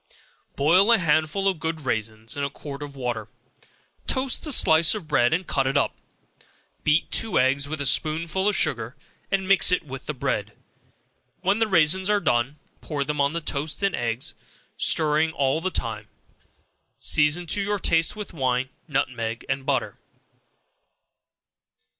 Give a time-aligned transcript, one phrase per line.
[0.55, 3.27] Boil a handful of good raisins in a quart of water;
[4.07, 5.93] toast a slice of bread and cut it up;
[6.83, 8.95] beat two eggs with a spoonful of sugar,
[9.29, 10.53] and mix it with the bread;
[11.41, 14.33] when the raisins are done, pour them on the toast and eggs,
[14.75, 16.07] stirring all the time;
[16.97, 19.99] season to your taste with wine, nutmeg and butter.